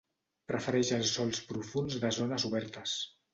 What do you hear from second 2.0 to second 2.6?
de zones